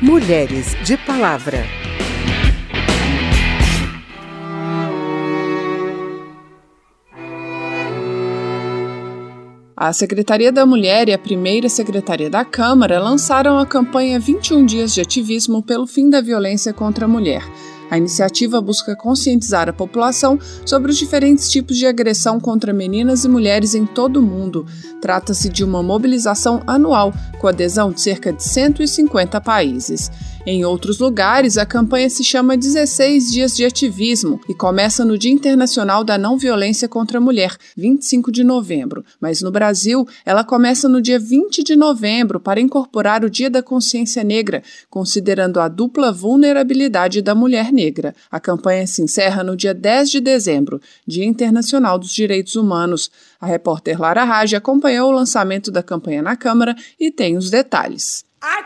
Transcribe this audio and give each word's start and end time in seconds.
Mulheres 0.00 0.76
de 0.84 0.96
Palavra. 0.96 1.64
A 9.76 9.92
Secretaria 9.92 10.52
da 10.52 10.64
Mulher 10.64 11.08
e 11.08 11.12
a 11.12 11.18
primeira 11.18 11.68
Secretaria 11.68 12.30
da 12.30 12.44
Câmara 12.44 13.00
lançaram 13.00 13.58
a 13.58 13.66
campanha 13.66 14.20
21 14.20 14.64
Dias 14.64 14.94
de 14.94 15.00
Ativismo 15.00 15.64
pelo 15.64 15.84
Fim 15.84 16.08
da 16.08 16.20
Violência 16.20 16.72
contra 16.72 17.06
a 17.06 17.08
Mulher. 17.08 17.42
A 17.90 17.96
iniciativa 17.96 18.60
busca 18.60 18.94
conscientizar 18.94 19.68
a 19.68 19.72
população 19.72 20.38
sobre 20.64 20.90
os 20.90 20.98
diferentes 20.98 21.50
tipos 21.50 21.76
de 21.76 21.86
agressão 21.86 22.38
contra 22.38 22.72
meninas 22.72 23.24
e 23.24 23.28
mulheres 23.28 23.74
em 23.74 23.86
todo 23.86 24.18
o 24.18 24.22
mundo. 24.22 24.66
Trata-se 25.00 25.48
de 25.48 25.64
uma 25.64 25.82
mobilização 25.82 26.62
anual, 26.66 27.12
com 27.40 27.46
adesão 27.46 27.90
de 27.90 28.00
cerca 28.00 28.32
de 28.32 28.42
150 28.42 29.40
países. 29.40 30.10
Em 30.46 30.64
outros 30.64 30.98
lugares, 30.98 31.58
a 31.58 31.66
campanha 31.66 32.08
se 32.08 32.22
chama 32.24 32.56
16 32.56 33.30
Dias 33.30 33.56
de 33.56 33.64
Ativismo 33.64 34.40
e 34.48 34.54
começa 34.54 35.04
no 35.04 35.18
Dia 35.18 35.32
Internacional 35.32 36.02
da 36.02 36.16
Não 36.16 36.38
Violência 36.38 36.88
contra 36.88 37.18
a 37.18 37.20
Mulher, 37.20 37.56
25 37.76 38.32
de 38.32 38.44
novembro. 38.44 39.04
Mas 39.20 39.42
no 39.42 39.50
Brasil, 39.50 40.06
ela 40.24 40.44
começa 40.44 40.88
no 40.88 41.02
dia 41.02 41.18
20 41.18 41.62
de 41.62 41.76
novembro 41.76 42.40
para 42.40 42.60
incorporar 42.60 43.24
o 43.24 43.30
Dia 43.30 43.50
da 43.50 43.62
Consciência 43.62 44.24
Negra, 44.24 44.62
considerando 44.88 45.60
a 45.60 45.68
dupla 45.68 46.12
vulnerabilidade 46.12 47.20
da 47.20 47.34
mulher 47.34 47.72
negra. 47.72 48.14
A 48.30 48.40
campanha 48.40 48.86
se 48.86 49.02
encerra 49.02 49.42
no 49.42 49.56
dia 49.56 49.74
10 49.74 50.10
de 50.10 50.20
dezembro, 50.20 50.80
Dia 51.06 51.24
Internacional 51.24 51.98
dos 51.98 52.12
Direitos 52.12 52.56
Humanos. 52.56 53.10
A 53.40 53.46
repórter 53.46 54.00
Lara 54.00 54.24
Raj 54.24 54.54
acompanhou 54.54 55.10
o 55.10 55.14
lançamento 55.14 55.70
da 55.70 55.82
campanha 55.82 56.22
na 56.22 56.36
Câmara 56.36 56.74
e 56.98 57.10
tem 57.10 57.36
os 57.36 57.50
detalhes. 57.50 58.24
A 58.40 58.62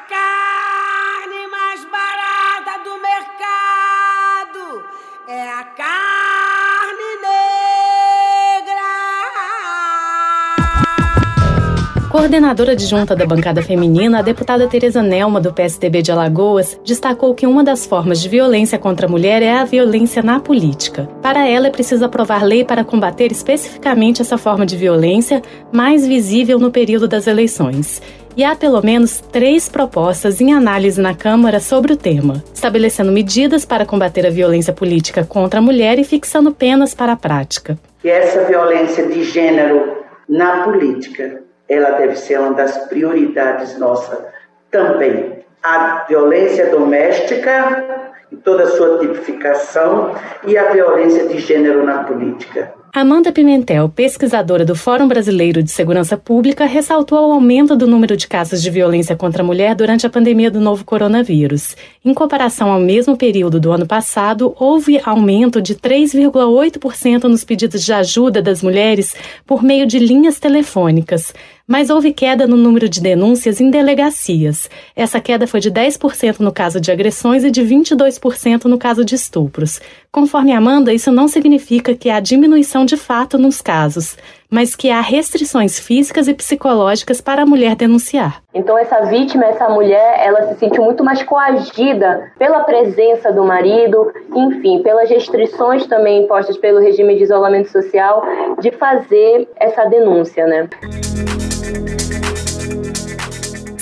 Coordenadora 12.22 12.70
adjunta 12.70 13.16
da 13.16 13.26
bancada 13.26 13.60
feminina, 13.62 14.20
a 14.20 14.22
deputada 14.22 14.68
Tereza 14.68 15.02
Nelma, 15.02 15.40
do 15.40 15.52
PSDB 15.52 16.02
de 16.02 16.12
Alagoas, 16.12 16.78
destacou 16.84 17.34
que 17.34 17.48
uma 17.48 17.64
das 17.64 17.84
formas 17.84 18.22
de 18.22 18.28
violência 18.28 18.78
contra 18.78 19.08
a 19.08 19.10
mulher 19.10 19.42
é 19.42 19.54
a 19.54 19.64
violência 19.64 20.22
na 20.22 20.38
política. 20.38 21.08
Para 21.20 21.48
ela, 21.48 21.66
é 21.66 21.70
preciso 21.70 22.04
aprovar 22.04 22.44
lei 22.44 22.64
para 22.64 22.84
combater 22.84 23.32
especificamente 23.32 24.22
essa 24.22 24.38
forma 24.38 24.64
de 24.64 24.76
violência, 24.76 25.42
mais 25.72 26.06
visível 26.06 26.60
no 26.60 26.70
período 26.70 27.08
das 27.08 27.26
eleições 27.26 28.00
e 28.36 28.44
há 28.44 28.54
pelo 28.54 28.80
menos 28.82 29.20
três 29.32 29.68
propostas 29.68 30.40
em 30.40 30.52
análise 30.52 31.00
na 31.00 31.16
Câmara 31.16 31.58
sobre 31.58 31.92
o 31.92 31.96
tema, 31.96 32.40
estabelecendo 32.54 33.10
medidas 33.10 33.64
para 33.64 33.84
combater 33.84 34.24
a 34.24 34.30
violência 34.30 34.72
política 34.72 35.24
contra 35.24 35.58
a 35.58 35.62
mulher 35.62 35.98
e 35.98 36.04
fixando 36.04 36.52
penas 36.52 36.94
para 36.94 37.14
a 37.14 37.16
prática. 37.16 37.76
E 38.04 38.08
essa 38.08 38.44
violência 38.44 39.08
de 39.08 39.24
gênero 39.24 39.96
na 40.28 40.62
política, 40.62 41.42
ela 41.72 41.90
deve 41.98 42.16
ser 42.16 42.38
uma 42.38 42.54
das 42.54 42.76
prioridades 42.88 43.78
nossa 43.78 44.26
também. 44.70 45.44
A 45.62 46.04
violência 46.08 46.66
doméstica 46.66 48.08
e 48.30 48.36
toda 48.36 48.64
a 48.64 48.68
sua 48.68 48.98
tipificação 48.98 50.14
e 50.44 50.58
a 50.58 50.72
violência 50.72 51.26
de 51.28 51.38
gênero 51.38 51.84
na 51.84 52.04
política. 52.04 52.72
Amanda 52.94 53.32
Pimentel, 53.32 53.88
pesquisadora 53.88 54.66
do 54.66 54.76
Fórum 54.76 55.08
Brasileiro 55.08 55.62
de 55.62 55.70
Segurança 55.70 56.14
Pública, 56.14 56.66
ressaltou 56.66 57.26
o 57.26 57.32
aumento 57.32 57.74
do 57.74 57.86
número 57.86 58.18
de 58.18 58.28
casos 58.28 58.62
de 58.62 58.68
violência 58.68 59.16
contra 59.16 59.42
a 59.42 59.46
mulher 59.46 59.74
durante 59.74 60.06
a 60.06 60.10
pandemia 60.10 60.50
do 60.50 60.60
novo 60.60 60.84
coronavírus. 60.84 61.74
Em 62.04 62.12
comparação 62.12 62.70
ao 62.70 62.78
mesmo 62.78 63.16
período 63.16 63.58
do 63.58 63.72
ano 63.72 63.86
passado, 63.86 64.54
houve 64.60 65.00
aumento 65.02 65.62
de 65.62 65.74
3,8% 65.74 67.22
nos 67.22 67.44
pedidos 67.44 67.82
de 67.82 67.94
ajuda 67.94 68.42
das 68.42 68.62
mulheres 68.62 69.16
por 69.46 69.62
meio 69.62 69.86
de 69.86 69.98
linhas 69.98 70.38
telefônicas 70.38 71.32
mas 71.66 71.90
houve 71.90 72.12
queda 72.12 72.46
no 72.46 72.56
número 72.56 72.88
de 72.88 73.00
denúncias 73.00 73.60
em 73.60 73.70
delegacias. 73.70 74.68
Essa 74.94 75.20
queda 75.20 75.46
foi 75.46 75.60
de 75.60 75.70
10% 75.70 76.40
no 76.40 76.52
caso 76.52 76.80
de 76.80 76.90
agressões 76.90 77.44
e 77.44 77.50
de 77.50 77.62
22% 77.62 78.64
no 78.64 78.76
caso 78.76 79.04
de 79.04 79.14
estupros. 79.14 79.80
Conforme 80.10 80.52
Amanda, 80.52 80.92
isso 80.92 81.10
não 81.10 81.28
significa 81.28 81.94
que 81.94 82.10
há 82.10 82.20
diminuição 82.20 82.81
de 82.84 82.96
fato 82.96 83.38
nos 83.38 83.60
casos, 83.60 84.16
mas 84.50 84.76
que 84.76 84.90
há 84.90 85.00
restrições 85.00 85.78
físicas 85.78 86.28
e 86.28 86.34
psicológicas 86.34 87.20
para 87.20 87.42
a 87.42 87.46
mulher 87.46 87.74
denunciar. 87.74 88.42
Então 88.54 88.76
essa 88.76 89.00
vítima, 89.06 89.44
essa 89.46 89.68
mulher, 89.68 90.20
ela 90.24 90.48
se 90.48 90.58
sentiu 90.58 90.84
muito 90.84 91.02
mais 91.02 91.22
coagida 91.22 92.32
pela 92.38 92.60
presença 92.60 93.32
do 93.32 93.44
marido, 93.44 94.12
enfim, 94.34 94.82
pelas 94.82 95.08
restrições 95.08 95.86
também 95.86 96.24
impostas 96.24 96.56
pelo 96.58 96.80
regime 96.80 97.16
de 97.16 97.22
isolamento 97.22 97.70
social 97.70 98.22
de 98.60 98.70
fazer 98.72 99.48
essa 99.56 99.84
denúncia, 99.86 100.46
né? 100.46 100.68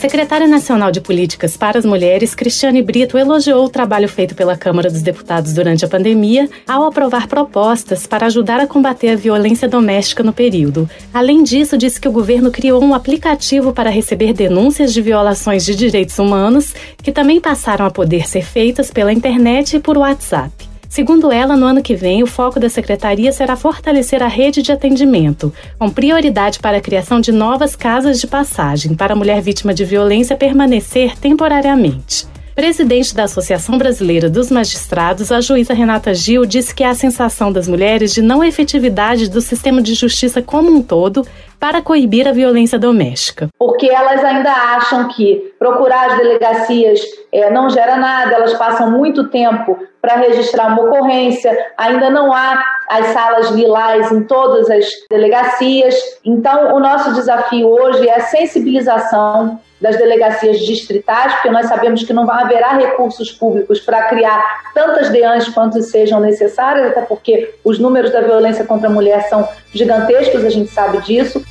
Secretária 0.00 0.48
Nacional 0.48 0.90
de 0.90 0.98
Políticas 0.98 1.58
para 1.58 1.78
as 1.78 1.84
Mulheres, 1.84 2.34
Cristiane 2.34 2.80
Brito, 2.80 3.18
elogiou 3.18 3.66
o 3.66 3.68
trabalho 3.68 4.08
feito 4.08 4.34
pela 4.34 4.56
Câmara 4.56 4.88
dos 4.88 5.02
Deputados 5.02 5.52
durante 5.52 5.84
a 5.84 5.88
pandemia 5.88 6.48
ao 6.66 6.84
aprovar 6.84 7.28
propostas 7.28 8.06
para 8.06 8.24
ajudar 8.24 8.60
a 8.60 8.66
combater 8.66 9.10
a 9.10 9.14
violência 9.14 9.68
doméstica 9.68 10.22
no 10.22 10.32
período. 10.32 10.88
Além 11.12 11.42
disso, 11.42 11.76
disse 11.76 12.00
que 12.00 12.08
o 12.08 12.12
governo 12.12 12.50
criou 12.50 12.82
um 12.82 12.94
aplicativo 12.94 13.74
para 13.74 13.90
receber 13.90 14.32
denúncias 14.32 14.94
de 14.94 15.02
violações 15.02 15.66
de 15.66 15.74
direitos 15.74 16.18
humanos, 16.18 16.74
que 17.02 17.12
também 17.12 17.38
passaram 17.38 17.84
a 17.84 17.90
poder 17.90 18.26
ser 18.26 18.42
feitas 18.42 18.90
pela 18.90 19.12
internet 19.12 19.76
e 19.76 19.80
por 19.80 19.98
WhatsApp. 19.98 20.69
Segundo 20.90 21.30
ela, 21.30 21.56
no 21.56 21.66
ano 21.66 21.84
que 21.84 21.94
vem, 21.94 22.20
o 22.20 22.26
foco 22.26 22.58
da 22.58 22.68
secretaria 22.68 23.30
será 23.30 23.54
fortalecer 23.54 24.24
a 24.24 24.26
rede 24.26 24.60
de 24.60 24.72
atendimento, 24.72 25.54
com 25.78 25.88
prioridade 25.88 26.58
para 26.58 26.78
a 26.78 26.80
criação 26.80 27.20
de 27.20 27.30
novas 27.30 27.76
casas 27.76 28.20
de 28.20 28.26
passagem 28.26 28.96
para 28.96 29.12
a 29.12 29.16
mulher 29.16 29.40
vítima 29.40 29.72
de 29.72 29.84
violência 29.84 30.36
permanecer 30.36 31.16
temporariamente. 31.16 32.26
Presidente 32.56 33.14
da 33.14 33.22
Associação 33.22 33.78
Brasileira 33.78 34.28
dos 34.28 34.50
Magistrados, 34.50 35.30
a 35.30 35.40
juíza 35.40 35.72
Renata 35.72 36.12
Gil 36.12 36.44
disse 36.44 36.74
que 36.74 36.82
a 36.82 36.92
sensação 36.92 37.52
das 37.52 37.68
mulheres 37.68 38.12
de 38.12 38.20
não 38.20 38.42
efetividade 38.42 39.30
do 39.30 39.40
sistema 39.40 39.80
de 39.80 39.94
justiça 39.94 40.42
como 40.42 40.74
um 40.74 40.82
todo 40.82 41.24
para 41.60 41.82
coibir 41.82 42.26
a 42.26 42.32
violência 42.32 42.78
doméstica. 42.78 43.48
Porque 43.58 43.90
elas 43.90 44.24
ainda 44.24 44.50
acham 44.50 45.08
que 45.08 45.52
procurar 45.58 46.10
as 46.10 46.16
delegacias 46.16 46.98
é, 47.30 47.50
não 47.50 47.68
gera 47.68 47.96
nada, 47.96 48.34
elas 48.34 48.54
passam 48.54 48.90
muito 48.90 49.28
tempo 49.28 49.78
para 50.00 50.16
registrar 50.16 50.68
uma 50.68 50.82
ocorrência, 50.82 51.54
ainda 51.76 52.08
não 52.08 52.32
há 52.32 52.64
as 52.88 53.08
salas 53.08 53.50
lilás 53.50 54.10
em 54.10 54.22
todas 54.22 54.70
as 54.70 54.86
delegacias. 55.10 55.94
Então, 56.24 56.74
o 56.74 56.80
nosso 56.80 57.12
desafio 57.12 57.68
hoje 57.68 58.08
é 58.08 58.16
a 58.16 58.20
sensibilização 58.20 59.60
das 59.80 59.96
delegacias 59.96 60.58
distritais, 60.60 61.32
porque 61.34 61.50
nós 61.50 61.66
sabemos 61.66 62.02
que 62.02 62.12
não 62.12 62.30
haverá 62.30 62.74
recursos 62.74 63.32
públicos 63.32 63.80
para 63.80 64.02
criar 64.04 64.42
tantas 64.74 65.08
DEANs 65.08 65.48
quanto 65.48 65.80
sejam 65.82 66.20
necessárias, 66.20 66.88
até 66.88 67.00
porque 67.00 67.54
os 67.64 67.78
números 67.78 68.12
da 68.12 68.20
violência 68.20 68.64
contra 68.64 68.88
a 68.88 68.92
mulher 68.92 69.22
são 69.28 69.48
gigantescos, 69.72 70.44
a 70.44 70.50
gente 70.50 70.70
sabe 70.70 71.00
disso. 71.02 71.42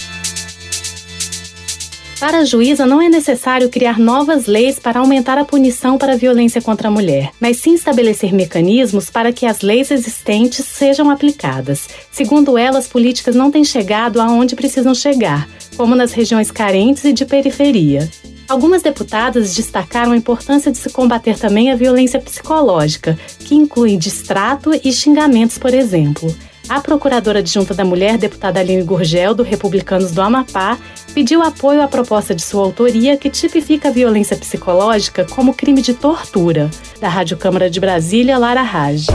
Para 2.20 2.40
a 2.40 2.46
juíza, 2.46 2.86
não 2.86 3.02
é 3.02 3.08
necessário 3.08 3.70
criar 3.70 3.98
novas 3.98 4.46
leis 4.46 4.78
para 4.78 5.00
aumentar 5.00 5.38
a 5.38 5.46
punição 5.46 5.98
para 5.98 6.14
a 6.14 6.18
violência 6.18 6.62
contra 6.62 6.90
a 6.90 6.92
mulher, 6.92 7.32
mas 7.40 7.58
sim 7.58 7.74
estabelecer 7.74 8.34
mecanismos 8.34 9.10
para 9.10 9.32
que 9.32 9.46
as 9.46 9.62
leis 9.62 9.90
existentes 9.90 10.66
sejam 10.66 11.10
aplicadas. 11.10 11.88
Segundo 12.12 12.58
ela, 12.58 12.78
as 12.78 12.88
políticas 12.88 13.36
não 13.36 13.50
têm 13.50 13.64
chegado 13.64 14.20
aonde 14.20 14.54
precisam 14.54 14.94
chegar, 14.94 15.48
como 15.78 15.96
nas 15.96 16.12
regiões 16.12 16.52
carentes 16.52 17.06
e 17.06 17.14
de 17.14 17.26
periferia. 17.26 18.10
Algumas 18.50 18.82
deputadas 18.82 19.56
destacaram 19.56 20.12
a 20.12 20.18
importância 20.18 20.72
de 20.72 20.78
se 20.78 20.90
combater 20.90 21.38
também 21.38 21.72
a 21.72 21.76
violência 21.76 22.20
psicológica, 22.20 23.18
que 23.40 23.56
inclui 23.56 23.96
distrato 23.96 24.72
e 24.84 24.92
xingamentos, 24.92 25.58
por 25.58 25.74
exemplo. 25.74 26.36
A 26.70 26.80
procuradora 26.80 27.40
adjunta 27.40 27.74
da 27.74 27.84
mulher, 27.84 28.16
deputada 28.16 28.60
Aline 28.60 28.84
Gurgel, 28.84 29.34
do 29.34 29.42
Republicanos 29.42 30.12
do 30.12 30.22
Amapá, 30.22 30.78
pediu 31.16 31.42
apoio 31.42 31.82
à 31.82 31.88
proposta 31.88 32.36
de 32.36 32.44
sua 32.44 32.64
autoria 32.64 33.18
que 33.18 33.28
tipifica 33.28 33.90
a 33.90 33.92
violência 33.92 34.38
psicológica 34.38 35.26
como 35.26 35.56
crime 35.56 35.82
de 35.82 35.96
tortura. 35.96 36.70
Da 37.02 37.10
Rádio 37.10 37.38
Câmara 37.38 37.72
de 37.72 37.80
Brasília, 37.80 38.38
Lara 38.38 38.62
Raj. 38.62 39.08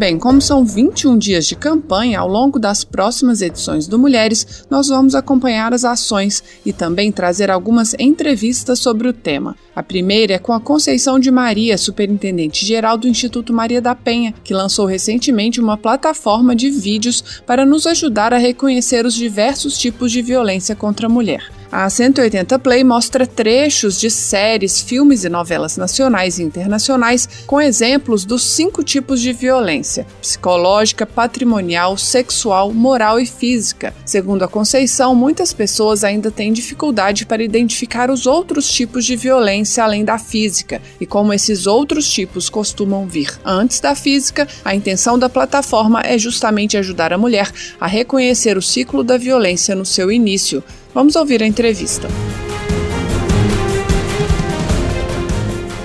Bem, 0.00 0.18
como 0.18 0.40
são 0.40 0.64
21 0.64 1.18
dias 1.18 1.46
de 1.46 1.54
campanha, 1.54 2.20
ao 2.20 2.26
longo 2.26 2.58
das 2.58 2.84
próximas 2.84 3.42
edições 3.42 3.86
do 3.86 3.98
Mulheres, 3.98 4.64
nós 4.70 4.88
vamos 4.88 5.14
acompanhar 5.14 5.74
as 5.74 5.84
ações 5.84 6.42
e 6.64 6.72
também 6.72 7.12
trazer 7.12 7.50
algumas 7.50 7.94
entrevistas 7.98 8.78
sobre 8.78 9.08
o 9.08 9.12
tema. 9.12 9.54
A 9.76 9.82
primeira 9.82 10.32
é 10.32 10.38
com 10.38 10.54
a 10.54 10.60
Conceição 10.60 11.20
de 11.20 11.30
Maria, 11.30 11.76
superintendente 11.76 12.64
geral 12.64 12.96
do 12.96 13.06
Instituto 13.06 13.52
Maria 13.52 13.82
da 13.82 13.94
Penha, 13.94 14.32
que 14.42 14.54
lançou 14.54 14.86
recentemente 14.86 15.60
uma 15.60 15.76
plataforma 15.76 16.56
de 16.56 16.70
vídeos 16.70 17.42
para 17.44 17.66
nos 17.66 17.86
ajudar 17.86 18.32
a 18.32 18.38
reconhecer 18.38 19.04
os 19.04 19.12
diversos 19.12 19.76
tipos 19.76 20.10
de 20.10 20.22
violência 20.22 20.74
contra 20.74 21.08
a 21.08 21.10
mulher. 21.10 21.59
A 21.72 21.88
180 21.88 22.58
Play 22.58 22.82
mostra 22.82 23.24
trechos 23.24 24.00
de 24.00 24.10
séries, 24.10 24.80
filmes 24.80 25.22
e 25.22 25.28
novelas 25.28 25.76
nacionais 25.76 26.40
e 26.40 26.42
internacionais 26.42 27.28
com 27.46 27.60
exemplos 27.60 28.24
dos 28.24 28.42
cinco 28.42 28.82
tipos 28.82 29.20
de 29.20 29.32
violência: 29.32 30.04
psicológica, 30.20 31.06
patrimonial, 31.06 31.96
sexual, 31.96 32.72
moral 32.72 33.20
e 33.20 33.26
física. 33.26 33.94
Segundo 34.04 34.42
a 34.42 34.48
Conceição, 34.48 35.14
muitas 35.14 35.52
pessoas 35.52 36.02
ainda 36.02 36.28
têm 36.28 36.52
dificuldade 36.52 37.24
para 37.24 37.44
identificar 37.44 38.10
os 38.10 38.26
outros 38.26 38.68
tipos 38.68 39.04
de 39.04 39.14
violência 39.14 39.84
além 39.84 40.04
da 40.04 40.18
física, 40.18 40.82
e 41.00 41.06
como 41.06 41.32
esses 41.32 41.68
outros 41.68 42.10
tipos 42.12 42.50
costumam 42.50 43.06
vir 43.06 43.38
antes 43.44 43.78
da 43.78 43.94
física, 43.94 44.48
a 44.64 44.74
intenção 44.74 45.16
da 45.16 45.28
plataforma 45.28 46.00
é 46.04 46.18
justamente 46.18 46.76
ajudar 46.76 47.12
a 47.12 47.18
mulher 47.18 47.48
a 47.80 47.86
reconhecer 47.86 48.58
o 48.58 48.62
ciclo 48.62 49.04
da 49.04 49.16
violência 49.16 49.76
no 49.76 49.86
seu 49.86 50.10
início 50.10 50.64
Vamos 50.92 51.14
ouvir 51.14 51.42
a 51.42 51.46
entrevista. 51.46 52.08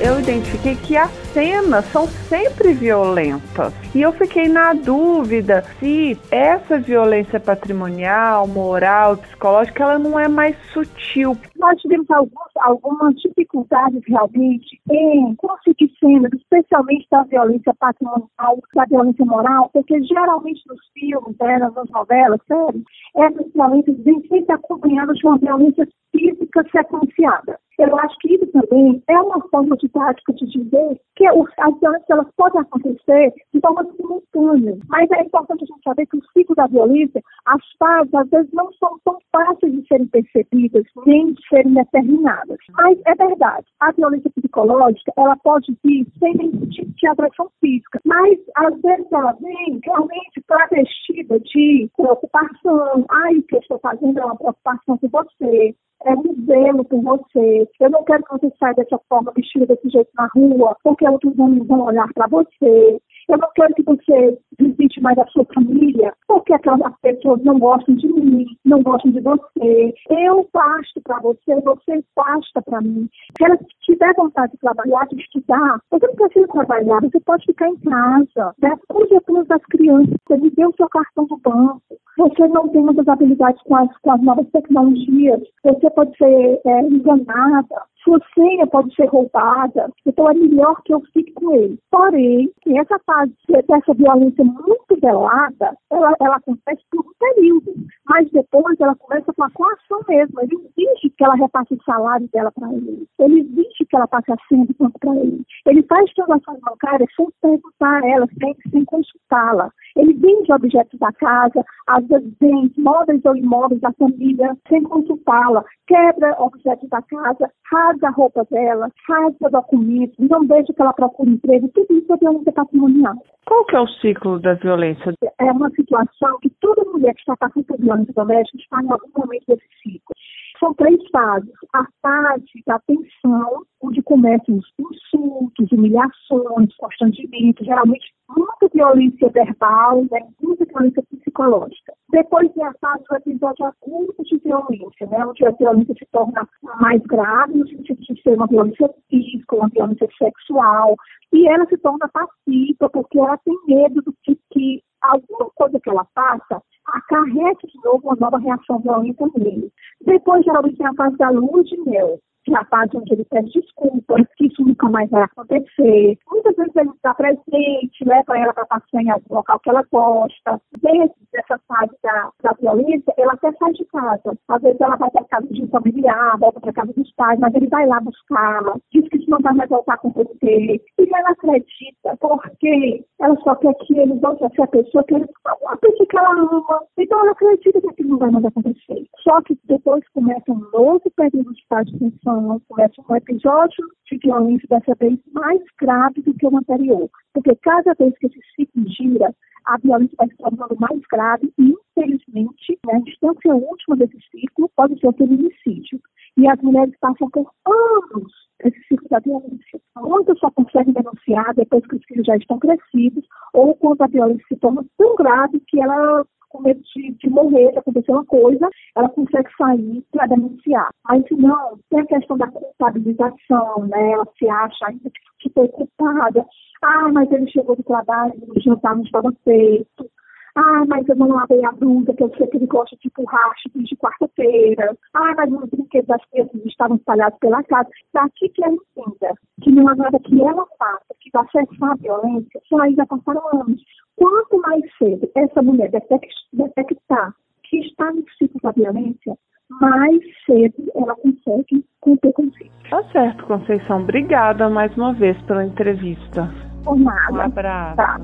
Eu 0.05 0.19
identifiquei 0.19 0.75
que 0.75 0.95
as 0.95 1.09
cenas 1.33 1.83
são 1.85 2.05
sempre 2.05 2.73
violentas. 2.73 3.73
E 3.95 4.03
eu 4.03 4.11
fiquei 4.11 4.47
na 4.47 4.71
dúvida 4.71 5.63
se 5.79 6.15
essa 6.29 6.77
violência 6.79 7.39
patrimonial, 7.39 8.47
moral, 8.47 9.17
psicológica, 9.17 9.81
ela 9.81 9.97
não 9.97 10.19
é 10.19 10.27
mais 10.27 10.55
sutil. 10.71 11.35
Nós 11.57 11.81
tivemos 11.81 12.07
alguns, 12.11 12.51
algumas 12.57 13.15
dificuldades 13.15 14.03
realmente 14.07 14.79
em 14.91 15.33
conseguir 15.37 15.91
cenas, 15.99 16.31
especialmente 16.33 17.07
da 17.09 17.23
violência 17.23 17.73
patrimonial, 17.73 18.59
da 18.75 18.85
violência 18.85 19.25
moral, 19.25 19.71
porque 19.73 20.03
geralmente 20.03 20.61
nos 20.67 20.81
filmes, 20.93 21.35
né, 21.41 21.57
nas 21.57 21.89
novelas, 21.89 22.39
séries, 22.47 22.83
essas 23.15 23.51
violências 23.51 23.97
vêm 24.03 24.21
sempre 24.27 24.53
acompanhadas 24.53 25.17
de 25.17 25.25
uma 25.25 25.39
violência 25.39 25.87
física 26.11 26.63
sequenciada. 26.71 27.59
Eu 27.77 27.97
acho 27.99 28.15
que 28.19 28.33
isso 28.33 28.47
também 28.47 29.01
é 29.07 29.19
uma 29.19 29.41
forma 29.49 29.75
didática 29.77 30.33
de 30.33 30.45
dizer 30.45 30.99
que 31.15 31.27
as 31.27 31.79
violências 31.79 32.09
elas 32.09 32.27
podem 32.37 32.61
acontecer 32.61 33.33
de 33.53 33.59
forma 33.59 33.85
simultânea. 33.95 34.77
Mas 34.87 35.09
é 35.11 35.21
importante 35.21 35.63
a 35.63 35.65
gente 35.65 35.83
saber 35.83 36.05
que 36.05 36.17
o 36.17 36.23
ciclo 36.31 36.55
da 36.55 36.67
violência, 36.67 37.21
as 37.45 37.61
fases, 37.77 38.13
às 38.13 38.29
vezes, 38.29 38.51
não 38.53 38.71
são 38.73 38.97
tão 39.03 39.17
fáceis 39.31 39.73
de 39.73 39.87
serem 39.87 40.07
percebidas, 40.07 40.85
nem 41.05 41.33
de 41.33 41.47
serem 41.47 41.73
determinadas. 41.73 42.57
Mas 42.71 42.99
é 43.05 43.15
verdade, 43.15 43.65
a 43.79 43.91
violência 43.91 44.31
psicológica, 44.35 45.11
ela 45.17 45.35
pode 45.37 45.77
vir 45.83 46.07
sem 46.19 46.33
nenhum 46.35 46.67
tipo 46.69 46.91
de 46.95 47.07
agressão 47.07 47.49
física. 47.59 47.99
Mas, 48.05 48.39
às 48.55 48.81
vezes, 48.81 49.11
ela 49.11 49.33
vem 49.33 49.79
realmente 49.83 50.41
travestida 50.47 51.39
de 51.39 51.89
preocupação. 51.95 53.05
Ai, 53.09 53.35
o 53.35 53.43
que 53.43 53.55
eu 53.55 53.59
estou 53.59 53.79
fazendo 53.79 54.19
é 54.19 54.25
uma 54.25 54.35
preocupação 54.35 54.97
com 54.97 55.07
você 55.09 55.75
é 56.05 56.13
um 56.13 56.45
zelo 56.45 56.85
por 56.85 57.01
você. 57.01 57.67
Eu 57.79 57.89
não 57.89 58.03
quero 58.03 58.23
que 58.23 58.31
você 58.31 58.51
saia 58.59 58.73
dessa 58.75 58.99
forma, 59.09 59.33
vestida 59.35 59.65
desse 59.65 59.89
jeito 59.89 60.09
na 60.17 60.29
rua, 60.35 60.75
porque 60.83 61.07
outros 61.07 61.37
homens 61.37 61.67
vão 61.67 61.81
olhar 61.81 62.07
para 62.13 62.27
você. 62.27 62.99
Eu 63.27 63.39
não 63.39 63.49
quero 63.55 63.73
que 63.73 63.83
você 63.83 64.37
visite 64.59 65.01
mais 65.01 65.17
a 65.17 65.25
sua 65.27 65.45
família, 65.53 66.13
porque 66.27 66.53
aquelas 66.53 66.93
pessoas 67.01 67.43
não 67.43 67.57
gostam 67.57 67.95
de 67.95 68.07
mim, 68.07 68.45
não 68.63 68.83
gostam 68.83 69.11
de 69.11 69.19
você. 69.19 69.93
Eu 70.11 70.47
basto 70.53 71.01
para 71.03 71.19
você, 71.21 71.59
você 71.61 72.03
basta 72.15 72.61
para 72.61 72.81
mim. 72.81 73.09
Se 73.35 73.45
ela 73.45 73.57
tiver 73.81 74.13
vontade 74.15 74.51
de 74.51 74.59
trabalhar, 74.59 75.07
de 75.07 75.19
estudar, 75.19 75.79
você 75.89 76.05
não 76.05 76.15
precisa 76.15 76.47
trabalhar, 76.47 77.01
você 77.01 77.19
pode 77.21 77.45
ficar 77.45 77.67
em 77.67 77.77
casa. 77.77 78.55
Né? 78.61 78.77
Cuide 78.89 79.15
apenas 79.15 79.47
das 79.47 79.63
crianças, 79.65 80.15
você 80.27 80.37
me 80.37 80.51
dê 80.51 80.65
o 80.65 80.73
seu 80.77 80.87
cartão 80.89 81.25
do 81.25 81.37
banco. 81.37 81.81
Você 82.17 82.47
não 82.47 82.67
tem 82.69 82.81
muitas 82.81 83.07
habilidades 83.07 83.61
com 83.63 83.75
as, 83.75 83.97
com 83.97 84.11
as 84.11 84.21
novas 84.21 84.47
tecnologias, 84.51 85.41
você 85.63 85.89
pode 85.89 86.15
ser 86.17 86.61
é, 86.65 86.81
enganada 86.81 87.75
sua 88.05 88.19
senha 88.35 88.67
pode 88.67 88.93
ser 88.93 89.07
roubada, 89.07 89.91
então 90.05 90.29
é 90.29 90.33
melhor 90.35 90.79
que 90.83 90.93
eu 90.93 91.01
fique 91.11 91.33
com 91.33 91.53
ele. 91.55 91.79
Porém, 91.91 92.51
essa 92.67 92.99
fase 92.99 93.33
dessa 93.67 93.93
violência 93.95 94.45
muito 94.45 95.01
velada, 95.01 95.75
ela, 95.91 96.13
ela 96.21 96.35
acontece 96.35 96.83
por 96.91 96.99
um 96.99 97.11
período, 97.19 97.73
mas 98.07 98.29
depois 98.31 98.79
ela 98.79 98.95
começa 98.95 99.33
com 99.33 99.43
a 99.43 99.49
coação 99.49 100.01
mesmo. 100.07 100.39
Ele 100.39 100.55
exige 100.55 101.09
que 101.17 101.23
ela 101.23 101.35
repasse 101.35 101.73
o 101.73 101.83
salário 101.83 102.29
dela 102.31 102.51
para 102.51 102.71
ele. 102.71 103.07
Ele 103.19 103.39
exige 103.39 103.85
que 103.89 103.95
ela 103.95 104.07
passe 104.07 104.31
a 104.31 104.37
senha 104.47 104.65
do 104.65 104.75
banco 104.77 104.99
para 104.99 105.15
ele. 105.15 105.43
Ele 105.65 105.83
faz 105.83 106.13
transações 106.13 106.59
bancárias 106.61 107.09
sem 107.15 107.27
perguntar 107.41 108.03
a 108.03 108.07
ela, 108.07 108.27
sem, 108.39 108.55
sem 108.69 108.85
consultá-la. 108.85 109.71
Ele 109.95 110.13
vende 110.13 110.51
objetos 110.51 110.99
da 110.99 111.11
casa, 111.13 111.63
às 111.87 112.05
vezes 112.07 112.33
vende 112.39 112.79
móveis 112.79 113.23
ou 113.25 113.35
imóveis 113.35 113.79
da 113.81 113.91
família 113.93 114.55
sem 114.67 114.83
consultá-la, 114.83 115.63
quebra 115.87 116.35
objetos 116.39 116.89
da 116.89 117.01
casa, 117.01 117.49
rasga 117.71 118.07
a 118.07 118.11
roupa 118.11 118.45
dela, 118.51 118.89
rasga 119.07 119.49
documentos, 119.49 120.15
não 120.19 120.45
deixa 120.45 120.73
que 120.73 120.81
ela 120.81 120.93
procure 120.93 121.31
emprego, 121.31 121.69
tudo 121.69 121.93
isso 121.97 122.13
é 122.13 122.17
violência 122.17 122.51
patrimonial. 122.51 123.15
Qual 123.45 123.65
que 123.65 123.75
é 123.75 123.79
o 123.79 123.87
ciclo 123.87 124.39
da 124.39 124.55
violência? 124.55 125.13
É 125.39 125.51
uma 125.51 125.69
situação 125.71 126.39
que 126.41 126.49
toda 126.59 126.83
mulher 126.91 127.13
que 127.13 127.21
está 127.21 127.37
passando 127.37 127.63
por 127.65 127.77
violência 127.77 128.13
doméstica 128.13 128.57
está 128.57 128.81
em 128.81 128.91
algum 128.91 129.09
momento 129.15 129.43
desse 129.47 129.67
ciclo. 129.81 130.15
São 130.59 130.73
três 130.73 130.99
fases. 131.11 131.51
A 131.73 131.85
fase 132.01 132.63
da 132.65 132.79
tensão, 132.79 133.63
onde 133.81 134.01
começam 134.01 134.57
os 134.57 134.73
insultos, 134.79 135.71
humilhações, 135.71 136.75
constrangimentos, 136.77 137.65
geralmente 137.65 138.13
muita 138.29 138.67
violência 138.73 139.29
verbal, 139.29 140.03
né, 140.11 140.27
muita 140.41 140.65
violência 140.65 141.03
psicológica. 141.03 141.93
Depois 142.09 142.51
vem 142.55 142.65
a 142.65 142.73
fase 142.79 143.03
do 143.09 143.15
episódio 143.17 143.65
agudo 143.65 144.15
de 144.23 144.37
violência, 144.37 145.07
né, 145.07 145.25
onde 145.25 145.45
a 145.45 145.51
violência 145.51 145.95
se 145.97 146.05
torna 146.11 146.47
mais 146.79 147.01
grave, 147.03 147.57
no 147.57 147.67
sentido 147.67 148.01
de 148.01 148.21
ser 148.21 148.35
uma 148.35 148.47
violência 148.47 148.89
física, 149.09 149.55
uma 149.55 149.69
violência 149.69 150.07
sexual, 150.17 150.95
e 151.33 151.47
ela 151.47 151.65
se 151.67 151.77
torna 151.77 152.09
passiva, 152.09 152.89
porque 152.89 153.19
ela 153.19 153.37
tem 153.39 153.57
medo 153.67 154.01
do 154.01 154.13
que, 154.23 154.37
que 154.51 154.81
alguma 155.01 155.49
coisa 155.55 155.79
que 155.79 155.89
ela 155.89 156.05
faça 156.15 156.61
acarrete 156.87 157.67
de 157.67 157.79
novo 157.83 158.07
uma 158.07 158.15
nova 158.15 158.37
reação 158.37 158.79
violenta 158.79 159.25
nele. 159.37 159.71
Depois, 160.05 160.43
geralmente, 160.45 160.77
tem 160.77 160.87
a 160.87 160.93
fase 160.93 161.17
da 161.17 161.29
lua 161.29 161.63
de 161.63 161.77
mel, 161.81 162.19
que 162.45 162.53
é 162.53 162.57
a 162.57 162.65
fase 162.65 162.95
onde 162.95 163.11
ele 163.13 163.25
pede 163.25 163.51
desculpas, 163.51 164.21
que 164.37 164.45
isso 164.45 164.63
nunca 164.63 164.87
mais 164.87 165.09
vai 165.09 165.23
acontecer. 165.23 166.17
Muitas 166.29 166.55
vezes 166.55 166.75
ele 166.75 166.91
está 166.91 167.13
presente, 167.15 168.05
leva 168.05 168.37
ela 168.37 168.53
para 168.53 168.67
passear 168.67 169.01
em 169.01 169.09
algum 169.09 169.35
local 169.35 169.59
que 169.59 169.69
ela 169.69 169.83
gosta. 169.91 170.61
Desde 170.79 171.15
essa 171.33 171.59
fase 171.67 171.91
da, 172.03 172.29
da 172.43 172.53
violência, 172.53 173.13
ela 173.17 173.33
até 173.33 173.51
sai 173.53 173.73
de 173.73 173.83
casa. 173.85 174.37
Às 174.47 174.61
vezes 174.61 174.79
ela 174.79 174.95
vai 174.95 175.09
para 175.09 175.25
casa 175.25 175.47
de 175.47 175.63
um 175.63 175.67
familiar, 175.69 176.37
volta 176.37 176.59
para 176.59 176.73
casa 176.73 176.93
dos 176.93 177.11
pais, 177.13 177.39
mas 177.39 177.53
ele 177.55 177.67
vai 177.67 177.87
lá 177.87 177.99
buscá-la, 177.99 178.77
diz 178.93 179.09
que 179.09 179.17
isso 179.17 179.29
não 179.29 179.39
vai 179.39 179.53
mais 179.53 179.69
voltar 179.69 179.97
com 179.97 180.11
você. 180.11 180.79
E 180.99 181.13
ela 181.13 181.29
acredita, 181.29 182.15
porque 182.19 183.03
ela 183.19 183.35
só 183.37 183.55
quer 183.55 183.73
que 183.73 183.97
ele 183.97 184.13
volte 184.19 184.45
a 184.45 184.49
ser 184.49 184.61
a 184.61 184.67
pessoa 184.67 185.03
que, 185.05 185.15
a 185.15 185.77
pessoa 185.77 186.07
que 186.07 186.17
ela 186.17 186.31
ama. 186.31 186.83
Então 186.97 187.19
ela 187.21 187.31
acredita 187.31 187.81
que 187.81 187.89
aquilo 187.89 188.09
não 188.09 188.17
vai 188.19 188.29
mais 188.29 188.45
acontecer. 188.45 189.07
Só 189.27 189.41
que 189.41 189.57
depois 189.63 190.07
começa 190.09 190.51
um 190.51 190.69
novo 190.71 191.01
período 191.15 191.51
de 191.51 191.97
tensão, 191.97 192.61
começa 192.69 193.01
um 193.09 193.15
episódio 193.15 193.83
de 194.05 194.19
violência 194.19 194.67
dessa 194.69 194.93
vez 194.99 195.19
mais 195.33 195.59
grave 195.81 196.21
do 196.21 196.33
que 196.35 196.45
o 196.45 196.55
anterior. 196.55 197.09
Porque 197.33 197.55
cada 197.55 197.95
vez 197.95 198.13
que 198.19 198.27
esse 198.27 198.39
ciclo 198.55 198.87
gira, 198.87 199.33
a 199.65 199.79
violência 199.79 200.15
vai 200.19 200.27
se 200.27 200.37
tornando 200.37 200.77
mais 200.79 201.01
grave 201.11 201.51
e, 201.57 201.73
infelizmente, 201.97 202.77
né, 202.85 202.97
a 202.97 202.99
distância 202.99 203.55
última 203.55 203.95
desse 203.95 204.19
ciclo 204.29 204.69
pode 204.75 204.99
ser 204.99 205.07
o 205.07 205.13
feminicídio. 205.13 205.99
E 206.37 206.47
as 206.47 206.61
mulheres 206.61 206.93
passam 206.99 207.27
por 207.31 207.49
anos 207.65 208.31
esse 208.63 208.79
ciclo 208.87 209.09
da 209.09 209.19
violência. 209.19 209.81
Muitas 209.97 210.37
só 210.37 210.51
conseguem 210.51 210.93
denunciar 210.93 211.53
depois 211.55 211.85
que 211.87 211.95
os 211.95 212.05
filhos 212.05 212.27
já 212.27 212.37
estão 212.37 212.59
crescidos 212.59 213.25
ou 213.53 213.73
quando 213.75 214.03
a 214.03 214.07
violência 214.07 214.45
se 214.47 214.55
torna 214.57 214.85
tão 214.97 215.15
grave 215.15 215.59
que 215.67 215.81
ela 215.81 216.23
com 216.55 216.61
medo 216.63 216.81
de, 216.95 217.11
de, 217.11 217.29
morrer, 217.29 217.71
de 217.71 217.79
acontecer 217.79 218.11
uma 218.11 218.25
coisa, 218.25 218.69
ela 218.95 219.09
consegue 219.09 219.49
sair 219.57 220.03
para 220.11 220.27
denunciar. 220.27 220.89
Mas 221.07 221.23
não, 221.31 221.77
tem 221.89 221.99
a 221.99 222.05
questão 222.05 222.37
da 222.37 222.47
culpabilização, 222.47 223.85
né? 223.87 224.11
Ela 224.11 224.27
se 224.37 224.49
acha 224.49 224.87
ainda 224.87 225.11
que 225.39 225.49
foi 225.49 225.67
culpada. 225.69 226.45
Ah, 226.81 227.09
mas 227.11 227.31
ele 227.31 227.49
chegou 227.49 227.75
do 227.75 227.83
trabalho, 227.83 228.33
o 228.47 228.61
jantar 228.61 228.95
não 228.95 229.03
estava 229.03 229.31
feito. 229.43 230.09
Ah, 230.57 230.85
mas 230.87 231.05
eu 231.09 231.17
não 231.17 231.27
lavei 231.27 231.65
a 231.65 231.71
blusa, 231.73 232.13
que 232.13 232.23
eu 232.23 232.31
sei 232.37 232.47
que 232.47 232.55
ele 232.55 232.65
gosta 232.67 232.95
de 232.95 233.11
borracha 233.13 233.69
de 233.75 233.95
quarta-feira. 233.97 234.95
Ah, 235.13 235.33
mas 235.35 235.51
os 235.51 235.69
brinquedos 235.69 236.07
das 236.07 236.25
crianças 236.27 236.65
estavam 236.65 236.95
espalhados 236.95 237.37
pela 237.39 237.61
casa. 237.63 237.89
Daqui 238.13 238.47
que 238.47 238.63
ela 238.63 238.73
entenda 238.73 239.35
que 239.61 239.71
não 239.71 239.89
há 239.89 239.95
nada 239.95 240.17
que 240.19 240.41
ela 240.41 240.65
faça 240.79 241.13
que 241.19 241.29
vá 241.33 241.45
cessar 241.47 241.91
a 241.91 241.95
violência, 241.95 242.61
só 242.69 242.79
aí 242.79 242.95
já 242.95 243.05
passaram 243.05 243.41
anos. 243.61 243.83
Quanto 244.15 244.57
mais 244.61 244.81
cedo 244.97 245.29
essa 245.35 245.61
mulher 245.61 245.91
detectar 245.91 247.33
que 247.63 247.79
está 247.79 248.09
no 248.11 248.23
ciclo 248.37 248.61
da 248.63 248.71
violência, 248.71 249.37
mais 249.81 250.21
cedo 250.45 250.91
ela 250.95 251.13
consegue 251.15 251.83
conter 251.99 252.31
conflito. 252.33 252.71
Tá 252.89 253.03
certo, 253.11 253.45
Conceição. 253.45 254.01
Obrigada 254.01 254.69
mais 254.69 254.95
uma 254.95 255.13
vez 255.13 255.37
pela 255.43 255.65
entrevista. 255.65 256.49
Por 256.83 256.97
nada. 256.97 257.33
Um 257.33 257.41
abraço. 257.41 257.97
Tá. 257.97 258.19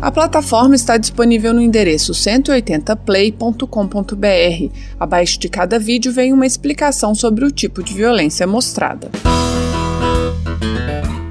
A 0.00 0.10
plataforma 0.10 0.74
está 0.74 0.96
disponível 0.96 1.54
no 1.54 1.60
endereço 1.60 2.12
180play.com.br. 2.12 4.74
Abaixo 4.98 5.38
de 5.38 5.48
cada 5.48 5.78
vídeo 5.78 6.12
vem 6.12 6.32
uma 6.32 6.44
explicação 6.44 7.14
sobre 7.14 7.44
o 7.44 7.52
tipo 7.52 7.84
de 7.84 7.94
violência 7.94 8.44
mostrada. 8.44 9.08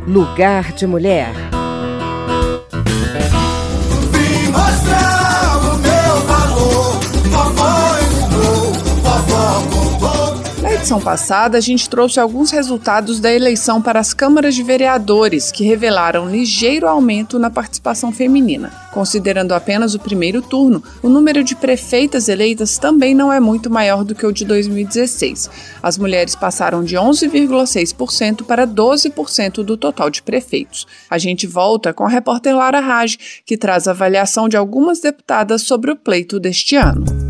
Lugar 0.08 0.72
de 0.72 0.88
mulher. 0.88 1.34
Edição 10.82 11.00
passada, 11.00 11.60
a 11.60 11.62
gente 11.62 11.88
trouxe 11.88 12.20
alguns 12.20 12.50
resultados 12.50 13.20
da 13.20 13.32
eleição 13.32 13.80
para 13.80 14.00
as 14.00 14.16
câmaras 14.16 14.56
de 14.56 14.64
vereadores, 14.64 15.52
que 15.52 15.64
revelaram 15.64 16.28
ligeiro 16.28 16.88
aumento 16.88 17.38
na 17.38 17.52
participação 17.52 18.12
feminina. 18.12 18.74
Considerando 18.92 19.54
apenas 19.54 19.94
o 19.94 20.00
primeiro 20.00 20.42
turno, 20.42 20.84
o 21.04 21.08
número 21.08 21.44
de 21.44 21.56
prefeitas 21.56 22.28
eleitas 22.28 22.80
também 22.80 23.14
não 23.14 23.32
é 23.32 23.40
muito 23.40 23.70
maior 23.70 24.04
do 24.04 24.16
que 24.16 24.26
o 24.26 24.32
de 24.32 24.44
2016. 24.44 25.52
As 25.84 26.00
mulheres 26.00 26.36
passaram 26.36 26.84
de 26.84 26.96
11,6% 26.96 28.44
para 28.44 28.66
12% 28.66 29.64
do 29.64 29.78
total 29.78 30.10
de 30.10 30.24
prefeitos. 30.24 30.88
A 31.08 31.20
gente 31.20 31.46
volta 31.46 31.94
com 31.94 32.06
a 32.06 32.10
repórter 32.10 32.56
Lara 32.56 32.80
Raj, 32.80 33.18
que 33.46 33.56
traz 33.56 33.88
a 33.88 33.92
avaliação 33.92 34.50
de 34.50 34.58
algumas 34.58 35.00
deputadas 35.00 35.62
sobre 35.62 35.92
o 35.92 35.96
pleito 35.96 36.40
deste 36.40 36.76
ano. 36.76 37.21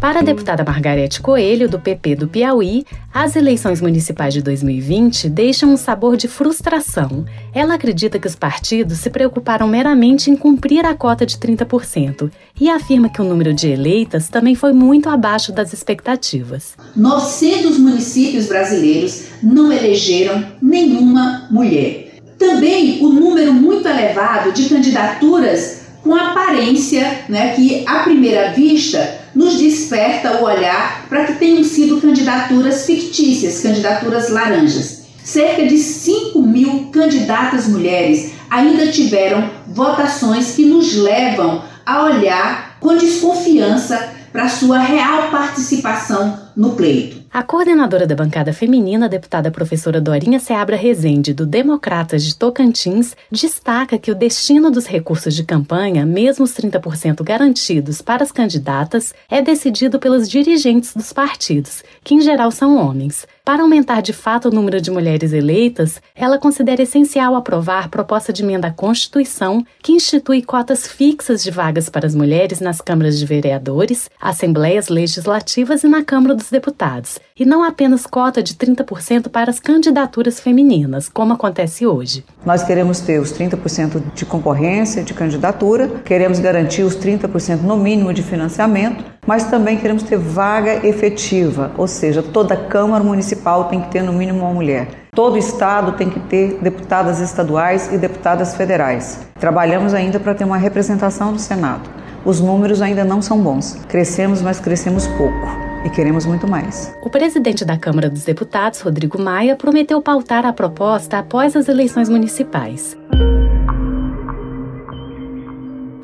Para 0.00 0.20
a 0.20 0.22
deputada 0.22 0.62
Margarete 0.62 1.20
Coelho, 1.20 1.68
do 1.68 1.80
PP 1.80 2.14
do 2.14 2.28
Piauí, 2.28 2.84
as 3.12 3.34
eleições 3.34 3.80
municipais 3.80 4.32
de 4.32 4.40
2020 4.40 5.28
deixam 5.28 5.70
um 5.72 5.76
sabor 5.76 6.16
de 6.16 6.28
frustração. 6.28 7.24
Ela 7.52 7.74
acredita 7.74 8.16
que 8.16 8.28
os 8.28 8.36
partidos 8.36 8.98
se 8.98 9.10
preocuparam 9.10 9.66
meramente 9.66 10.30
em 10.30 10.36
cumprir 10.36 10.86
a 10.86 10.94
cota 10.94 11.26
de 11.26 11.36
30% 11.36 12.30
e 12.60 12.70
afirma 12.70 13.08
que 13.08 13.20
o 13.20 13.24
número 13.24 13.52
de 13.52 13.68
eleitas 13.68 14.28
também 14.28 14.54
foi 14.54 14.72
muito 14.72 15.08
abaixo 15.08 15.50
das 15.50 15.72
expectativas. 15.72 16.76
900 16.94 17.76
municípios 17.78 18.46
brasileiros 18.46 19.24
não 19.42 19.72
elegeram 19.72 20.44
nenhuma 20.62 21.48
mulher. 21.50 22.20
Também 22.38 23.04
o 23.04 23.08
número 23.08 23.52
muito 23.52 23.88
elevado 23.88 24.52
de 24.52 24.68
candidaturas 24.68 25.88
com 26.04 26.14
aparência, 26.14 27.24
né, 27.28 27.54
que 27.54 27.84
à 27.84 28.04
primeira 28.04 28.52
vista 28.52 29.17
nos 29.34 29.58
desperta 29.58 30.38
o 30.38 30.44
olhar 30.44 31.06
para 31.08 31.24
que 31.24 31.34
tenham 31.34 31.62
sido 31.64 32.00
candidaturas 32.00 32.86
fictícias, 32.86 33.60
candidaturas 33.60 34.30
laranjas. 34.30 35.02
Cerca 35.22 35.66
de 35.66 35.76
5 35.76 36.40
mil 36.40 36.86
candidatas 36.90 37.68
mulheres 37.68 38.32
ainda 38.50 38.90
tiveram 38.90 39.50
votações 39.66 40.52
que 40.52 40.64
nos 40.64 40.94
levam 40.94 41.62
a 41.84 42.04
olhar 42.04 42.78
com 42.80 42.96
desconfiança 42.96 44.14
para 44.32 44.48
sua 44.48 44.78
real 44.78 45.30
participação 45.30 46.38
no 46.56 46.70
pleito. 46.70 47.17
A 47.38 47.42
coordenadora 47.44 48.04
da 48.04 48.16
bancada 48.16 48.52
feminina, 48.52 49.06
a 49.06 49.08
deputada 49.08 49.48
professora 49.48 50.00
Dorinha 50.00 50.40
Seabra 50.40 50.76
Rezende, 50.76 51.32
do 51.32 51.46
Democratas 51.46 52.24
de 52.24 52.34
Tocantins, 52.34 53.14
destaca 53.30 53.96
que 53.96 54.10
o 54.10 54.14
destino 54.16 54.72
dos 54.72 54.86
recursos 54.86 55.32
de 55.36 55.44
campanha, 55.44 56.04
mesmo 56.04 56.44
os 56.44 56.50
30% 56.50 57.22
garantidos 57.22 58.02
para 58.02 58.24
as 58.24 58.32
candidatas, 58.32 59.14
é 59.30 59.40
decidido 59.40 60.00
pelos 60.00 60.28
dirigentes 60.28 60.92
dos 60.92 61.12
partidos, 61.12 61.84
que 62.02 62.12
em 62.12 62.20
geral 62.20 62.50
são 62.50 62.76
homens. 62.76 63.24
Para 63.48 63.62
aumentar 63.62 64.02
de 64.02 64.12
fato 64.12 64.48
o 64.48 64.50
número 64.50 64.78
de 64.78 64.90
mulheres 64.90 65.32
eleitas, 65.32 66.02
ela 66.14 66.36
considera 66.36 66.82
essencial 66.82 67.34
aprovar 67.34 67.88
proposta 67.88 68.30
de 68.30 68.42
emenda 68.42 68.68
à 68.68 68.70
Constituição 68.70 69.64
que 69.82 69.92
institui 69.92 70.42
cotas 70.42 70.86
fixas 70.86 71.42
de 71.42 71.50
vagas 71.50 71.88
para 71.88 72.06
as 72.06 72.14
mulheres 72.14 72.60
nas 72.60 72.82
câmaras 72.82 73.18
de 73.18 73.24
vereadores, 73.24 74.10
assembleias 74.20 74.88
legislativas 74.88 75.82
e 75.82 75.88
na 75.88 76.04
Câmara 76.04 76.34
dos 76.34 76.50
Deputados, 76.50 77.18
e 77.40 77.46
não 77.46 77.64
apenas 77.64 78.06
cota 78.06 78.42
de 78.42 78.52
30% 78.52 79.30
para 79.30 79.48
as 79.48 79.58
candidaturas 79.58 80.38
femininas, 80.38 81.08
como 81.08 81.32
acontece 81.32 81.86
hoje. 81.86 82.26
Nós 82.44 82.62
queremos 82.62 83.00
ter 83.00 83.18
os 83.18 83.32
30% 83.32 84.12
de 84.14 84.26
concorrência, 84.26 85.02
de 85.02 85.14
candidatura, 85.14 85.88
queremos 86.04 86.38
garantir 86.38 86.82
os 86.82 86.94
30% 86.94 87.62
no 87.62 87.78
mínimo 87.78 88.12
de 88.12 88.22
financiamento, 88.22 89.16
mas 89.26 89.44
também 89.44 89.76
queremos 89.76 90.02
ter 90.02 90.16
vaga 90.16 90.86
efetiva, 90.86 91.70
ou 91.76 91.86
seja, 91.86 92.22
toda 92.22 92.56
Câmara 92.56 93.04
Municipal 93.04 93.64
tem 93.64 93.80
que 93.80 93.90
ter 93.90 94.02
no 94.02 94.12
mínimo 94.12 94.40
uma 94.40 94.52
mulher. 94.52 94.88
Todo 95.14 95.36
estado 95.36 95.92
tem 95.92 96.08
que 96.08 96.20
ter 96.20 96.58
deputadas 96.60 97.20
estaduais 97.20 97.92
e 97.92 97.98
deputadas 97.98 98.54
federais. 98.54 99.20
Trabalhamos 99.38 99.94
ainda 99.94 100.20
para 100.20 100.34
ter 100.34 100.44
uma 100.44 100.56
representação 100.56 101.32
do 101.32 101.38
Senado. 101.38 101.88
Os 102.24 102.40
números 102.40 102.82
ainda 102.82 103.04
não 103.04 103.22
são 103.22 103.40
bons. 103.40 103.78
Crescemos, 103.88 104.42
mas 104.42 104.60
crescemos 104.60 105.06
pouco 105.06 105.68
e 105.84 105.90
queremos 105.90 106.26
muito 106.26 106.46
mais. 106.48 106.94
O 107.02 107.10
presidente 107.10 107.64
da 107.64 107.76
Câmara 107.76 108.10
dos 108.10 108.24
Deputados, 108.24 108.80
Rodrigo 108.80 109.20
Maia, 109.20 109.56
prometeu 109.56 110.00
pautar 110.02 110.44
a 110.44 110.52
proposta 110.52 111.18
após 111.18 111.56
as 111.56 111.68
eleições 111.68 112.08
municipais. 112.08 112.96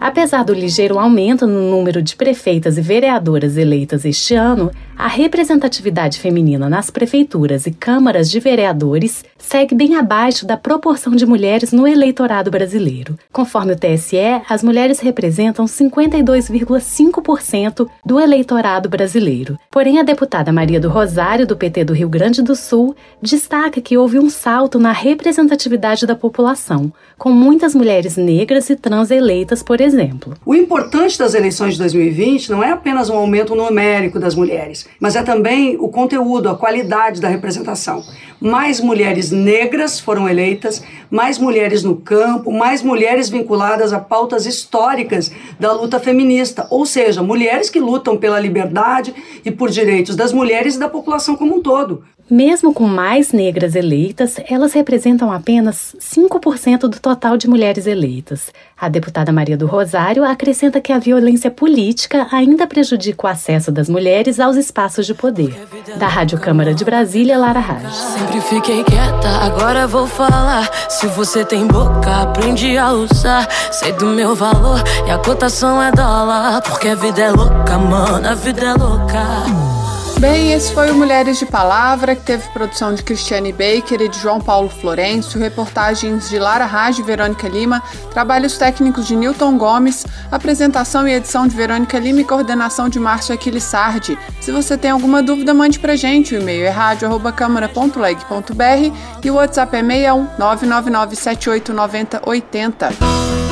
Apesar 0.05 0.45
do 0.45 0.53
ligeiro 0.53 0.99
aumento 0.99 1.47
no 1.47 1.71
número 1.71 2.03
de 2.03 2.15
prefeitas 2.15 2.77
e 2.77 2.83
vereadoras 2.83 3.57
eleitas 3.57 4.05
este 4.05 4.35
ano, 4.35 4.71
a 4.99 5.09
representatividade 5.09 6.21
feminina 6.21 6.69
nas 6.69 6.91
prefeituras 6.91 7.65
e 7.65 7.71
câmaras 7.71 8.31
de 8.31 8.39
vereadores 8.39 9.25
segue 9.45 9.75
bem 9.75 9.95
abaixo 9.95 10.47
da 10.47 10.57
proporção 10.57 11.15
de 11.15 11.27
mulheres 11.27 11.71
no 11.71 11.87
eleitorado 11.87 12.51
brasileiro. 12.51 13.19
Conforme 13.33 13.73
o 13.73 13.77
TSE, 13.77 14.17
as 14.49 14.65
mulheres 14.65 15.01
representam 15.01 15.67
52,5% 15.67 17.87
do 18.05 18.19
eleitorado 18.19 18.89
brasileiro. 18.89 19.57
Porém, 19.71 20.01
a 20.01 20.03
deputada 20.03 20.53
Maria 20.53 20.81
do 20.81 20.89
Rosário, 20.89 21.47
do 21.47 21.57
PT 21.57 21.85
do 21.85 21.93
Rio 21.93 22.09
Grande 22.09 22.43
do 22.43 22.57
Sul, 22.57 22.97
destaca 23.21 23.79
que 23.81 23.99
houve 23.99 24.19
um 24.19 24.31
salto 24.31 24.79
na 24.79 24.93
representatividade 24.93 26.07
da 26.07 26.17
população, 26.17 26.91
com 27.19 27.31
muitas 27.31 27.75
mulheres 27.75 28.17
negras 28.17 28.71
e 28.71 28.77
trans 28.77 29.11
eleitas, 29.11 29.63
por 29.63 29.79
exemplo. 29.81 30.35
O 30.45 30.55
importante 30.55 31.19
das 31.19 31.35
eleições 31.35 31.75
de 31.75 31.81
2020 31.81 32.51
não 32.51 32.65
é 32.65 32.71
apenas 32.71 33.11
um 33.11 33.17
aumento 33.17 33.55
numérico 33.55 34.19
das 34.19 34.35
mulheres, 34.35 34.89
mas 34.99 35.17
é 35.17 35.23
também 35.23 35.77
o 35.79 35.89
conteúdo, 35.89 36.49
a 36.49 36.57
qualidade 36.57 37.21
da 37.21 37.29
representação. 37.29 38.03
Mais 38.41 38.81
mulheres 38.81 39.34
negras 39.35 40.01
foram 40.01 40.29
eleitas, 40.29 40.83
mais 41.11 41.39
mulheres 41.39 41.83
no 41.83 41.97
campo, 41.97 42.53
mais 42.53 42.83
mulheres 42.83 43.29
vinculadas 43.29 43.93
a 43.93 43.99
pautas 43.99 44.47
históricas 44.47 45.31
da 45.59 45.73
luta 45.73 46.01
feminista, 46.01 46.67
ou 46.71 46.87
seja, 46.87 47.23
mulheres 47.23 47.69
que 47.69 47.81
lutam 47.81 48.17
pela 48.17 48.41
liberdade 48.41 49.15
e 49.45 49.51
por 49.51 49.71
direitos 49.71 50.17
das 50.17 50.33
mulheres 50.33 50.77
e 50.77 50.79
da 50.79 50.89
população 50.89 51.37
como 51.37 51.57
um 51.57 51.63
todo. 51.63 52.05
Mesmo 52.31 52.73
com 52.73 52.85
mais 52.85 53.33
negras 53.33 53.75
eleitas, 53.75 54.37
elas 54.49 54.73
representam 54.73 55.31
apenas 55.31 55.95
5% 56.01 56.81
do 56.81 56.99
total 56.99 57.37
de 57.37 57.47
mulheres 57.47 57.87
eleitas. 57.87 58.51
A 58.81 58.89
deputada 58.89 59.31
Maria 59.31 59.59
do 59.59 59.67
Rosário 59.67 60.25
acrescenta 60.25 60.81
que 60.81 60.91
a 60.91 60.99
violência 60.99 61.51
política 61.51 62.27
ainda 62.33 62.67
prejudica 62.67 63.27
o 63.27 63.31
acesso 63.31 63.71
das 63.71 63.91
mulheres 63.91 64.41
aos 64.41 64.57
espaços 64.57 65.05
de 65.05 65.13
poder. 65.13 65.55
Da 65.99 66.09
Rádio 66.09 66.41
Câmara 66.41 66.73
de 66.73 66.83
Brasília, 66.83 67.37
Lara 67.37 67.61
Raj. 67.61 67.93
Sempre 67.93 68.41
fiquei 68.41 68.83
quieta, 68.85 69.29
agora 69.29 69.87
vou 69.87 70.07
falar. 70.07 70.71
Se 70.89 71.07
você 71.09 71.45
tem 71.45 71.67
boca, 71.67 72.23
aprende 72.23 72.79
a 72.79 72.91
usar. 72.93 73.47
Sei 73.71 73.93
do 73.93 74.07
meu 74.07 74.35
valor 74.35 74.83
e 75.07 75.11
a 75.11 75.19
cotação 75.19 75.83
é 75.83 75.93
dólar. 75.93 76.63
Porque 76.63 76.89
a 76.89 76.95
vida 76.95 77.21
é 77.21 77.31
louca, 77.31 77.77
mano, 77.77 78.27
a 78.27 78.35
vida 78.35 78.63
é 78.63 78.73
louca. 78.73 79.84
Bem, 80.25 80.55
esse 80.55 80.73
foi 80.73 80.91
o 80.91 80.95
Mulheres 80.95 81.39
de 81.39 81.45
Palavra, 81.45 82.17
que 82.17 82.23
teve 82.23 82.49
produção 82.49 82.95
de 82.95 83.03
Cristiane 83.03 83.53
Baker 83.53 84.01
e 84.01 84.09
de 84.09 84.19
João 84.19 84.41
Paulo 84.41 84.71
Florencio, 84.71 85.39
reportagens 85.39 86.31
de 86.31 86.39
Lara 86.39 86.65
Raj 86.65 86.99
e 86.99 87.03
Verônica 87.03 87.47
Lima, 87.47 87.83
trabalhos 88.11 88.57
técnicos 88.57 89.07
de 89.07 89.15
Newton 89.15 89.59
Gomes, 89.59 90.07
apresentação 90.33 91.07
e 91.07 91.13
edição 91.13 91.47
de 91.47 91.55
Verônica 91.55 91.99
Lima 91.99 92.23
e 92.23 92.25
coordenação 92.25 92.89
de 92.89 92.99
Márcio 92.99 93.35
Aquilissardi. 93.35 94.19
Se 94.41 94.51
você 94.51 94.79
tem 94.79 94.93
alguma 94.93 95.23
dúvida, 95.23 95.53
mande 95.53 95.79
pra 95.79 95.95
gente. 95.95 96.35
O 96.35 96.41
e-mail 96.41 96.65
é 96.65 96.71
rádio.câmara.leg.br 96.71 98.97
e 99.23 99.31
o 99.31 99.35
WhatsApp 99.35 99.77
é 99.77 99.83
61 99.83 100.27
999 100.39 101.17
789080. 101.17 103.44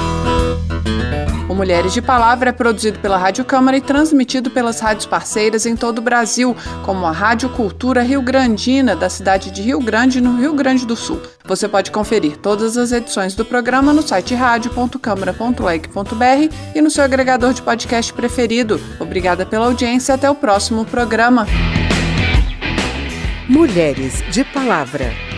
O 1.52 1.54
Mulheres 1.54 1.92
de 1.92 2.00
Palavra 2.00 2.49
é 2.49 2.52
produzido 2.52 2.99
pela 2.99 3.18
Rádio 3.18 3.44
Câmara 3.44 3.76
e 3.76 3.80
transmitido 3.82 4.50
pelas 4.50 4.80
rádios 4.80 5.04
parceiras 5.04 5.66
em 5.66 5.76
todo 5.76 5.99
o 5.99 6.00
Brasil, 6.00 6.56
como 6.82 7.04
a 7.04 7.12
Rádio 7.12 7.50
Cultura 7.50 8.02
Rio 8.02 8.23
Grandina, 8.23 8.97
da 8.97 9.11
cidade 9.11 9.50
de 9.50 9.61
Rio 9.61 9.78
Grande, 9.78 10.18
no 10.18 10.40
Rio 10.40 10.54
Grande 10.54 10.87
do 10.87 10.97
Sul. 10.97 11.21
Você 11.44 11.68
pode 11.68 11.90
conferir 11.90 12.38
todas 12.38 12.78
as 12.78 12.90
edições 12.90 13.35
do 13.35 13.44
programa 13.44 13.92
no 13.92 14.00
site 14.00 14.35
rádio.câmara.leg.br 14.35 16.54
e 16.75 16.80
no 16.80 16.90
seu 16.90 17.04
agregador 17.04 17.52
de 17.52 17.61
podcast 17.61 18.11
preferido. 18.14 18.80
Obrigada 18.99 19.44
pela 19.44 19.66
audiência 19.66 20.12
e 20.12 20.14
até 20.14 20.30
o 20.30 20.35
próximo 20.35 20.87
programa. 20.87 21.47
Mulheres 23.47 24.25
de 24.30 24.42
Palavra. 24.42 25.32